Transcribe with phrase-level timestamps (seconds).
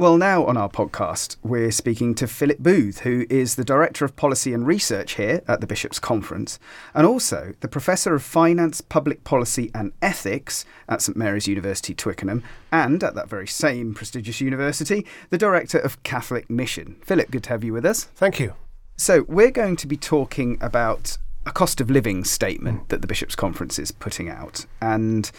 [0.00, 4.16] Well, now on our podcast, we're speaking to Philip Booth, who is the Director of
[4.16, 6.58] Policy and Research here at the Bishops' Conference,
[6.94, 12.42] and also the Professor of Finance, Public Policy and Ethics at St Mary's University, Twickenham,
[12.72, 16.96] and at that very same prestigious university, the Director of Catholic Mission.
[17.02, 18.04] Philip, good to have you with us.
[18.04, 18.54] Thank you.
[18.96, 22.88] So, we're going to be talking about a cost of living statement mm.
[22.88, 24.64] that the Bishops' Conference is putting out.
[24.80, 25.30] And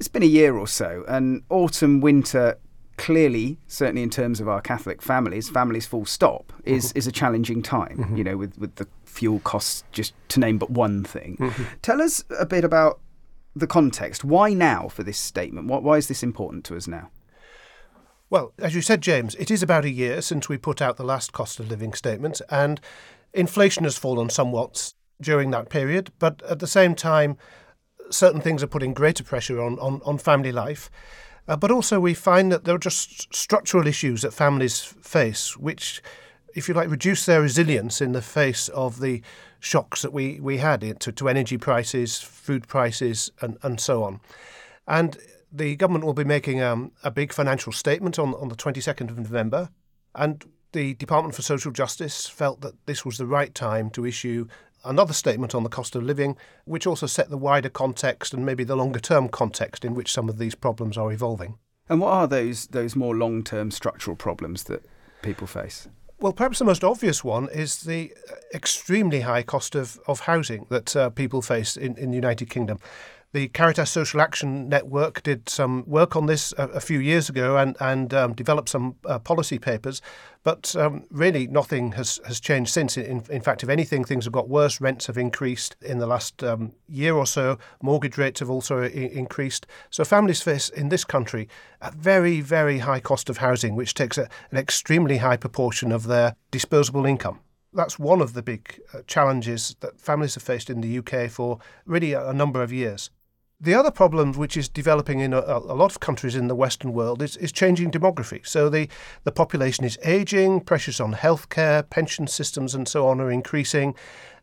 [0.00, 2.58] it's been a year or so, and autumn, winter
[2.96, 6.98] clearly, certainly in terms of our Catholic families, families full stop, is, mm-hmm.
[6.98, 8.16] is a challenging time, mm-hmm.
[8.16, 11.36] you know, with, with the fuel costs, just to name but one thing.
[11.38, 11.64] Mm-hmm.
[11.82, 13.00] Tell us a bit about
[13.54, 14.24] the context.
[14.24, 15.68] Why now for this statement?
[15.68, 17.10] Why, why is this important to us now?
[18.28, 21.04] Well, as you said, James, it is about a year since we put out the
[21.04, 22.80] last cost of living statement, and
[23.32, 27.36] inflation has fallen somewhat during that period, but at the same time,
[28.10, 30.90] certain things are putting greater pressure on, on, on family life.
[31.48, 36.02] Uh, but also, we find that there are just structural issues that families face, which,
[36.54, 39.22] if you like, reduce their resilience in the face of the
[39.60, 44.20] shocks that we, we had to, to energy prices, food prices, and, and so on.
[44.88, 45.16] And
[45.52, 49.18] the government will be making um, a big financial statement on, on the 22nd of
[49.18, 49.70] November.
[50.14, 54.46] And the Department for Social Justice felt that this was the right time to issue
[54.86, 58.64] another statement on the cost of living, which also set the wider context and maybe
[58.64, 61.58] the longer term context in which some of these problems are evolving.
[61.88, 64.84] And what are those those more long term structural problems that
[65.22, 65.88] people face?
[66.18, 68.14] Well, perhaps the most obvious one is the
[68.54, 72.78] extremely high cost of, of housing that uh, people face in, in the United Kingdom.
[73.36, 77.58] The Caritas Social Action Network did some work on this a, a few years ago
[77.58, 80.00] and, and um, developed some uh, policy papers,
[80.42, 82.96] but um, really nothing has, has changed since.
[82.96, 84.80] In, in fact, if anything, things have got worse.
[84.80, 88.86] Rents have increased in the last um, year or so, mortgage rates have also I-
[88.86, 89.66] increased.
[89.90, 91.46] So families face in this country
[91.82, 96.06] a very, very high cost of housing, which takes a, an extremely high proportion of
[96.06, 97.40] their disposable income
[97.74, 101.58] that's one of the big uh, challenges that families have faced in the UK for
[101.84, 103.10] really a, a number of years.
[103.58, 106.92] The other problem, which is developing in a, a, lot of countries in the Western
[106.92, 108.46] world, is, is changing demography.
[108.46, 108.86] So the,
[109.24, 113.94] the population is aging, pressures on healthcare, pension systems, and so on are increasing.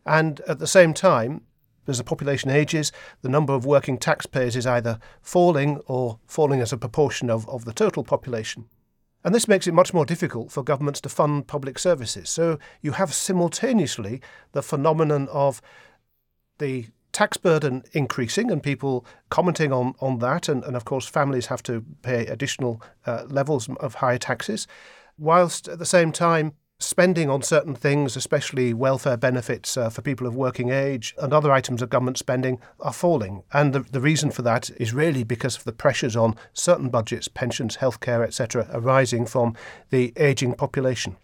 [0.04, 1.42] And at the same time,
[1.86, 2.90] as the population ages,
[3.22, 7.64] the number of working taxpayers is either falling or falling as a proportion of, of
[7.66, 8.68] the total population.
[9.22, 12.28] And this makes it much more difficult for governments to fund public services.
[12.28, 14.20] So you have simultaneously
[14.52, 15.62] the phenomenon of
[16.58, 20.48] the tax burden increasing and people commenting on, on that.
[20.48, 24.66] And, and of course, families have to pay additional uh, levels of higher taxes,
[25.16, 30.26] whilst at the same time, spending on certain things, especially welfare benefits uh, for people
[30.26, 33.44] of working age and other items of government spending, are falling.
[33.52, 37.28] And the, the reason for that is really because of the pressures on certain budgets,
[37.28, 39.54] pensions, healthcare, etc., arising from
[39.90, 41.16] the ageing population.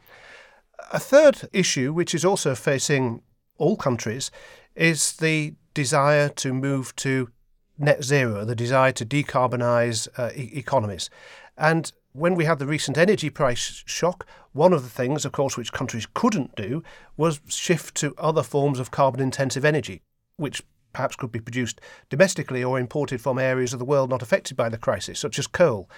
[0.93, 3.23] A third issue, which is also facing
[3.59, 4.31] all countries,
[4.75, 7.31] is the desire to move to
[7.79, 11.09] net zero, the desire to decarbonise uh, e- economies.
[11.57, 15.57] And when we had the recent energy price shock, one of the things, of course,
[15.57, 16.83] which countries couldn't do
[17.17, 20.03] was shift to other forms of carbon intensive energy,
[20.37, 24.57] which perhaps could be produced domestically or imported from areas of the world not affected
[24.57, 25.89] by the crisis, such as coal.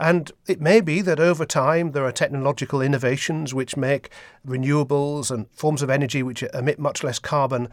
[0.00, 4.10] And it may be that over time there are technological innovations which make
[4.46, 7.68] renewables and forms of energy which emit much less carbon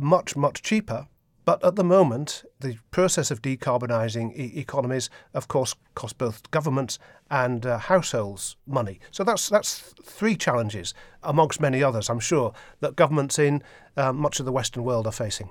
[0.00, 1.06] much, much cheaper.
[1.44, 6.98] But at the moment, the process of decarbonising e- economies, of course, costs both governments
[7.30, 9.00] and uh, households money.
[9.10, 13.62] So that's that's three challenges, amongst many others, I'm sure, that governments in
[13.96, 15.50] uh, much of the Western world are facing.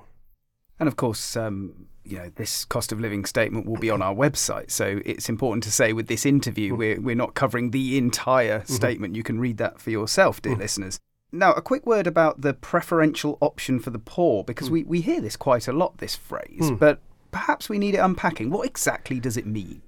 [0.78, 4.14] And of course, um, you know, this cost of living statement will be on our
[4.14, 4.70] website.
[4.70, 6.78] So it's important to say with this interview, mm.
[6.78, 8.72] we're, we're not covering the entire mm-hmm.
[8.72, 9.16] statement.
[9.16, 10.60] You can read that for yourself, dear mm.
[10.60, 10.98] listeners.
[11.32, 14.72] Now, a quick word about the preferential option for the poor, because mm.
[14.72, 16.78] we, we hear this quite a lot, this phrase, mm.
[16.78, 18.50] but perhaps we need it unpacking.
[18.50, 19.82] What exactly does it mean?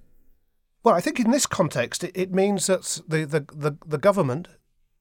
[0.85, 4.49] Well, I think in this context, it, it means that the, the, the, the government,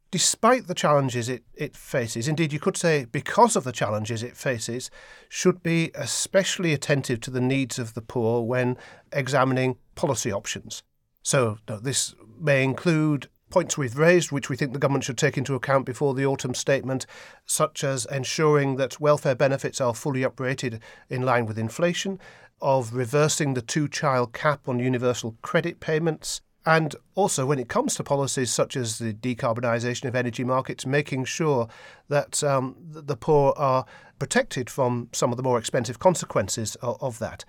[0.09, 4.37] despite the challenges it, it faces, indeed, you could say because of the challenges it
[4.37, 4.89] faces,
[5.29, 8.77] should be especially attentive to the needs of the poor when
[9.11, 10.83] examining policy options.
[11.23, 15.55] So, this may include points we've raised, which we think the government should take into
[15.55, 17.05] account before the autumn statement,
[17.45, 22.19] such as ensuring that welfare benefits are fully uprated in line with inflation,
[22.61, 27.95] of reversing the two child cap on universal credit payments, and also when it comes
[27.95, 31.67] to policies such as the decarbonisation of energy markets, making sure
[32.07, 33.85] that um, the poor are
[34.19, 37.43] protected from some of the more expensive consequences of, of that.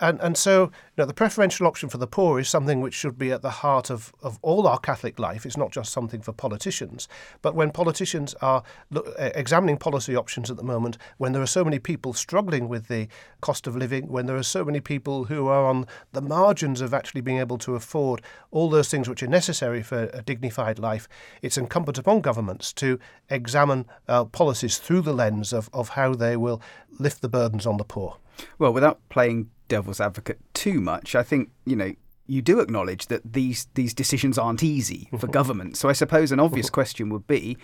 [0.00, 3.16] And, and so, you know, the preferential option for the poor is something which should
[3.16, 5.46] be at the heart of, of all our Catholic life.
[5.46, 7.06] It's not just something for politicians.
[7.42, 11.64] But when politicians are look, examining policy options at the moment, when there are so
[11.64, 13.06] many people struggling with the
[13.40, 16.92] cost of living, when there are so many people who are on the margins of
[16.92, 18.20] actually being able to afford
[18.50, 21.08] all those things which are necessary for a dignified life,
[21.40, 22.98] it's incumbent upon governments to
[23.30, 26.60] examine uh, policies through the lens of, of how they will
[26.98, 28.16] lift the burdens on the poor.
[28.58, 31.92] Well, without playing devil's advocate too much, I think, you know,
[32.26, 35.30] you do acknowledge that these these decisions aren't easy for mm-hmm.
[35.30, 35.76] government.
[35.76, 36.74] So I suppose an obvious mm-hmm.
[36.74, 37.58] question would be,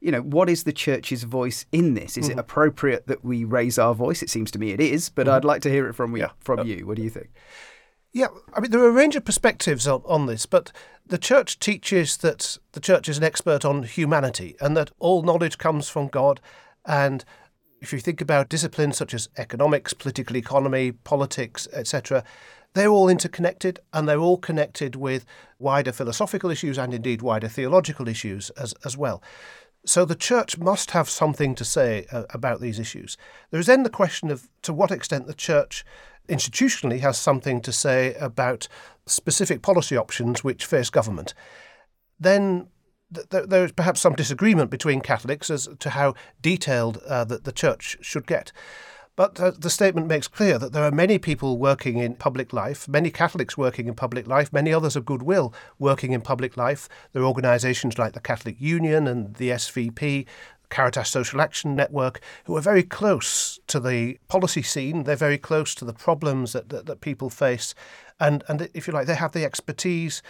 [0.00, 2.16] you know, what is the church's voice in this?
[2.16, 2.40] Is it mm-hmm.
[2.40, 4.22] appropriate that we raise our voice?
[4.22, 6.30] It seems to me it is, but I'd like to hear it from, Yeah.
[6.40, 6.86] from you.
[6.86, 7.30] What do you think?
[8.12, 10.70] Yeah, I mean, there are a range of perspectives on, on this, but
[11.06, 15.56] the church teaches that the church is an expert on humanity and that all knowledge
[15.56, 16.40] comes from God.
[16.84, 17.24] And
[17.82, 22.22] if you think about disciplines such as economics, political economy, politics, etc.,
[22.74, 25.26] they're all interconnected and they're all connected with
[25.58, 29.22] wider philosophical issues and indeed wider theological issues as, as well.
[29.84, 33.16] So the church must have something to say uh, about these issues.
[33.50, 35.84] There is then the question of to what extent the church
[36.28, 38.68] institutionally has something to say about
[39.06, 41.34] specific policy options which face government.
[42.20, 42.68] Then
[43.12, 47.44] th- th- there is perhaps some disagreement between Catholics as to how detailed uh, that
[47.44, 48.52] the church should get.
[49.14, 52.88] But uh, the statement makes clear that there are many people working in public life,
[52.88, 56.88] many Catholics working in public life, many others of goodwill working in public life.
[57.12, 60.26] There are organisations like the Catholic Union and the SVP,
[60.70, 65.04] Caritas Social Action Network, who are very close to the policy scene.
[65.04, 67.74] They're very close to the problems that, that, that people face.
[68.18, 70.22] And, and if you like, they have the expertise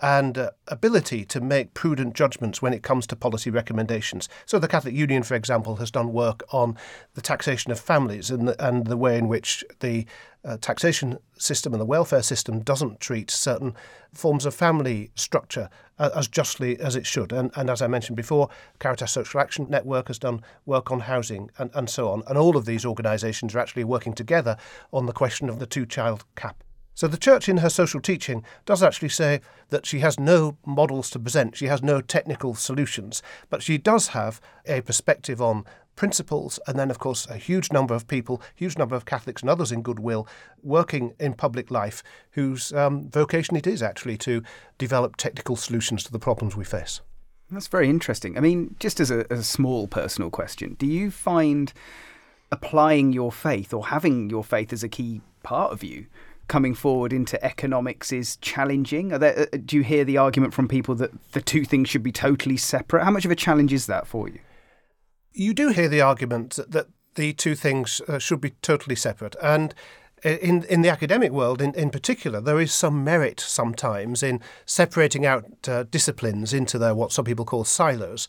[0.00, 4.28] and uh, ability to make prudent judgments when it comes to policy recommendations.
[4.44, 6.76] So, the Catholic Union, for example, has done work on
[7.14, 10.06] the taxation of families and the, and the way in which the
[10.44, 13.74] uh, taxation system and the welfare system doesn't treat certain
[14.12, 17.32] forms of family structure uh, as justly as it should.
[17.32, 18.48] And, and as I mentioned before,
[18.78, 22.22] Caritas Social Action Network has done work on housing and, and so on.
[22.28, 24.56] And all of these organisations are actually working together
[24.92, 26.62] on the question of the two child cap.
[26.96, 31.10] So the church, in her social teaching, does actually say that she has no models
[31.10, 36.58] to present, she has no technical solutions, but she does have a perspective on principles,
[36.66, 39.72] and then, of course, a huge number of people, huge number of Catholics and others
[39.72, 40.26] in goodwill,
[40.62, 44.42] working in public life, whose um, vocation it is actually to
[44.78, 47.02] develop technical solutions to the problems we face.
[47.50, 48.38] That's very interesting.
[48.38, 51.74] I mean, just as a, as a small personal question, do you find
[52.50, 56.06] applying your faith or having your faith as a key part of you
[56.48, 59.08] coming forward into economics is challenging?
[59.08, 62.12] There, uh, do you hear the argument from people that the two things should be
[62.12, 63.04] totally separate?
[63.04, 64.40] How much of a challenge is that for you?
[65.32, 69.36] You do hear the argument that, that the two things uh, should be totally separate.
[69.42, 69.74] And
[70.24, 75.26] in in the academic world, in, in particular, there is some merit sometimes in separating
[75.26, 78.28] out uh, disciplines into their what some people call silos.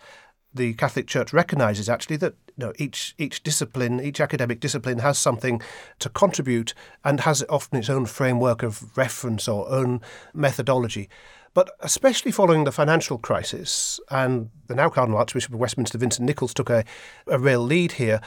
[0.58, 5.18] The Catholic Church recognises actually that you know, each each discipline, each academic discipline, has
[5.18, 5.62] something
[6.00, 6.74] to contribute
[7.04, 10.02] and has often its own framework of reference or own
[10.34, 11.10] methodology.
[11.54, 16.54] But especially following the financial crisis, and the now Cardinal Archbishop of Westminster, Vincent Nichols,
[16.54, 16.84] took a,
[17.28, 18.22] a real lead here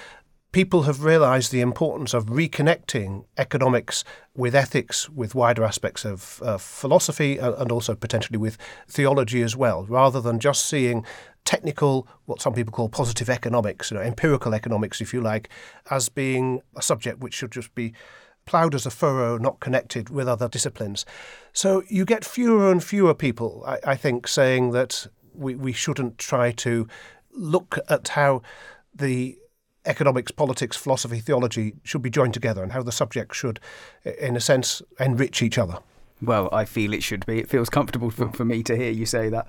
[0.53, 4.03] people have realized the importance of reconnecting economics
[4.35, 9.85] with ethics, with wider aspects of uh, philosophy, and also potentially with theology as well,
[9.85, 11.05] rather than just seeing
[11.45, 15.49] technical, what some people call positive economics, you know, empirical economics, if you like,
[15.91, 17.93] as being a subject which should just be
[18.47, 21.05] ploughed as a furrow, not connected with other disciplines.
[21.53, 26.19] So you get fewer and fewer people, I, I think, saying that we, we shouldn't
[26.19, 26.87] try to
[27.33, 28.43] look at how
[28.95, 29.39] the
[29.87, 33.61] economics, politics, philosophy, theology should be joined together and how the subjects should,
[34.05, 35.79] in a sense, enrich each other.
[36.23, 37.39] Well, I feel it should be.
[37.39, 39.47] It feels comfortable for, for me to hear you say that.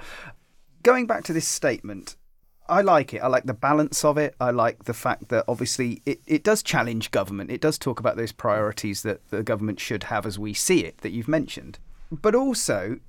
[0.83, 2.15] Going back to this statement,
[2.67, 3.19] I like it.
[3.19, 4.35] I like the balance of it.
[4.39, 7.51] I like the fact that obviously it, it does challenge government.
[7.51, 11.00] It does talk about those priorities that the government should have as we see it,
[11.00, 11.79] that you've mentioned.
[12.11, 13.00] But also,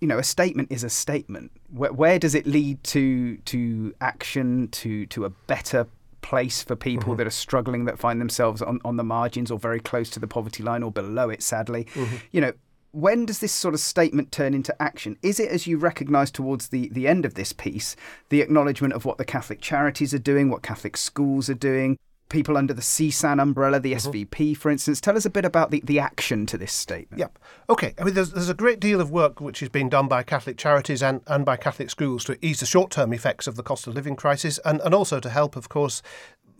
[0.00, 1.52] you know, a statement is a statement.
[1.70, 5.86] Where, where does it lead to to action, to to a better
[6.20, 7.18] place for people mm-hmm.
[7.18, 10.26] that are struggling, that find themselves on, on the margins or very close to the
[10.26, 11.84] poverty line or below it, sadly.
[11.94, 12.16] Mm-hmm.
[12.32, 12.52] You know,
[12.94, 15.18] when does this sort of statement turn into action?
[15.20, 17.96] Is it, as you recognise towards the, the end of this piece,
[18.28, 21.98] the acknowledgement of what the Catholic charities are doing, what Catholic schools are doing,
[22.28, 24.10] people under the CSAN umbrella, the mm-hmm.
[24.10, 25.00] SVP, for instance.
[25.00, 27.18] Tell us a bit about the, the action to this statement.
[27.18, 27.38] Yep.
[27.68, 27.94] Okay.
[27.98, 30.56] I mean, there's, there's a great deal of work which is being done by Catholic
[30.56, 33.88] charities and, and by Catholic schools to ease the short term effects of the cost
[33.88, 36.00] of living crisis and, and also to help, of course,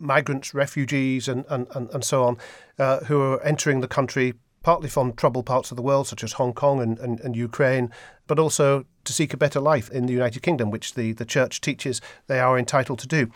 [0.01, 2.39] migrants, refugees, and, and, and, and so on
[2.81, 6.33] uh, who are entering the country partly from troubled parts of the world, such as
[6.33, 7.91] Hong Kong and, and, and, Ukraine,
[8.27, 11.61] but also to seek a better life in the United Kingdom, which the, the Church
[11.61, 13.31] teaches they are entitled to do.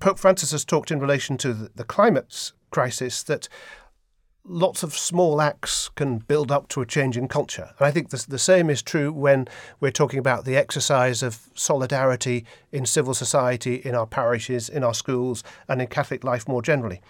[0.00, 3.48] Pope Francis has talked in relation to the, the climate crisis that
[4.46, 7.70] lots of small acts can build up to a change in culture.
[7.78, 9.46] And I think the, the same is true when
[9.80, 14.94] we're talking about the exercise of solidarity in civil society, in our parishes, in our
[14.94, 17.02] schools, and in Catholic life more generally.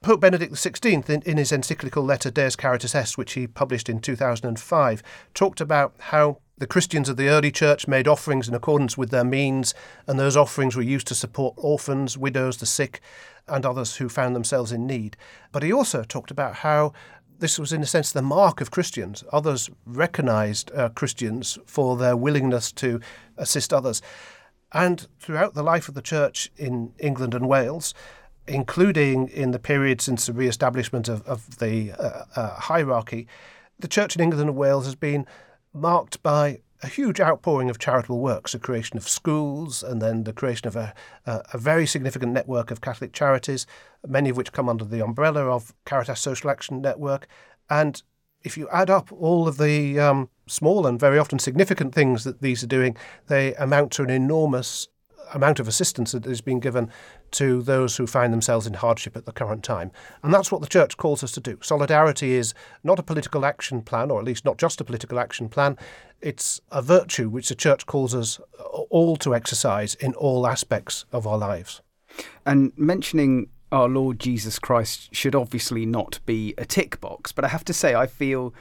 [0.00, 4.00] Pope Benedict XVI, in, in his encyclical letter Deus Caritas Est, which he published in
[4.00, 5.02] 2005,
[5.34, 9.24] talked about how the Christians of the early church made offerings in accordance with their
[9.24, 9.74] means,
[10.06, 13.00] and those offerings were used to support orphans, widows, the sick,
[13.48, 15.16] and others who found themselves in need.
[15.50, 16.92] But he also talked about how
[17.40, 19.24] this was, in a sense, the mark of Christians.
[19.32, 23.00] Others recognized uh, Christians for their willingness to
[23.36, 24.00] assist others.
[24.72, 27.94] And throughout the life of the church in England and Wales,
[28.48, 33.26] including in the period since the re establishment of, of the uh, uh, hierarchy,
[33.78, 35.26] the church in England and Wales has been
[35.72, 40.32] marked by a huge outpouring of charitable works, the creation of schools, and then the
[40.32, 40.94] creation of a,
[41.26, 43.66] a, a, very significant network of Catholic charities,
[44.06, 47.26] many of which come under the umbrella of Caritas Social Action Network.
[47.68, 48.00] And
[48.42, 52.40] if you add up all of the um, small and very often significant things that
[52.40, 54.88] these are doing, they amount to an enormous
[55.34, 56.90] amount of assistance that is being given
[57.32, 59.90] to those who find themselves in hardship at the current time.
[60.22, 61.58] And that's what the Church calls us to do.
[61.62, 65.48] Solidarity is not a political action plan, or at least not just a political action
[65.48, 65.76] plan.
[66.20, 68.40] It's a virtue which the Church calls us
[68.90, 71.80] all to exercise in all aspects of our lives.
[72.44, 77.48] And mentioning our Lord Jesus Christ should obviously not be a tick box, but I
[77.48, 78.54] have to say, I feel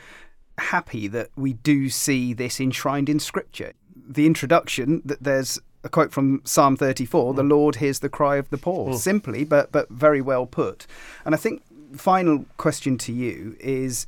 [0.58, 3.74] happy that we do see this enshrined in Scripture.
[3.96, 7.50] The introduction that there's a quote from Psalm 34 the mm.
[7.50, 8.94] Lord hears the cry of the poor.
[8.94, 8.98] Mm.
[8.98, 10.88] Simply, but, but very well put.
[11.26, 11.64] And I think
[11.96, 14.06] final question to you is,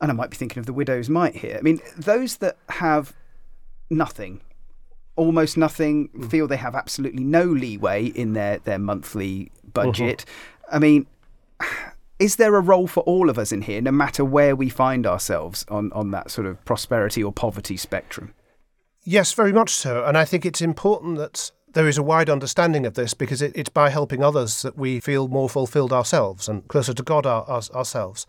[0.00, 1.56] and I might be thinking of the widow's mite here.
[1.58, 3.14] I mean, those that have
[3.90, 4.40] nothing,
[5.16, 6.30] almost nothing, mm.
[6.30, 10.24] feel they have absolutely no leeway in their, their monthly budget.
[10.26, 10.76] Mm-hmm.
[10.76, 11.06] I mean,
[12.18, 15.06] is there a role for all of us in here, no matter where we find
[15.06, 18.34] ourselves on, on that sort of prosperity or poverty spectrum?
[19.04, 20.04] Yes, very much so.
[20.04, 23.52] And I think it's important that there is a wide understanding of this because it,
[23.54, 27.44] it's by helping others that we feel more fulfilled ourselves and closer to God our,
[27.44, 28.26] our, ourselves.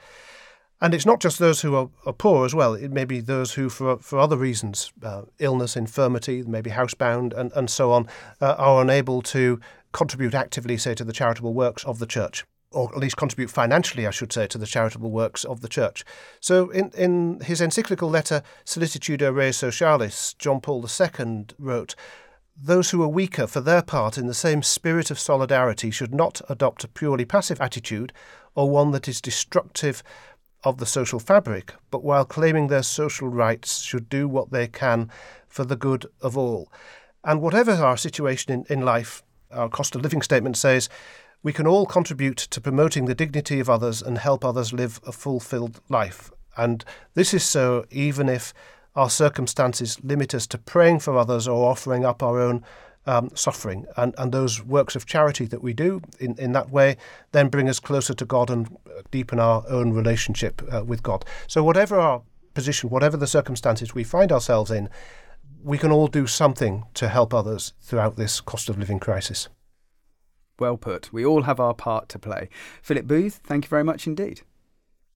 [0.79, 2.73] And it's not just those who are, are, poor as well.
[2.73, 7.51] It may be those who, for, for other reasons, uh, illness, infirmity, maybe housebound, and,
[7.53, 8.07] and so on,
[8.39, 9.59] uh, are unable to
[9.91, 14.07] contribute actively, say, to the charitable works of the church or at least contribute financially,
[14.07, 16.05] I should say, to the charitable works of the Church.
[16.39, 21.95] So, in, in his encyclical letter Sollicitudo Rei Socialis, John Paul II wrote,
[22.55, 26.41] Those who are weaker, for their part, in the same spirit of solidarity, should not
[26.49, 28.13] adopt a purely passive attitude
[28.55, 30.01] or one that is destructive
[30.63, 35.09] of the social fabric, but while claiming their social rights, should do what they can
[35.47, 36.71] for the good of all.
[37.23, 40.87] And whatever our situation in, in life, our cost of living statement says,
[41.43, 45.11] we can all contribute to promoting the dignity of others and help others live a
[45.11, 46.31] fulfilled life.
[46.57, 48.53] And this is so even if
[48.95, 52.63] our circumstances limit us to praying for others or offering up our own
[53.05, 53.85] um, suffering.
[53.97, 56.97] And, and those works of charity that we do in, in that way
[57.31, 58.77] then bring us closer to God and
[59.09, 61.25] deepen our own relationship uh, with God.
[61.47, 62.21] So, whatever our
[62.53, 64.89] position, whatever the circumstances we find ourselves in,
[65.63, 69.47] we can all do something to help others throughout this cost of living crisis.
[70.61, 71.11] Well put.
[71.11, 72.47] We all have our part to play.
[72.83, 74.41] Philip Booth, thank you very much indeed.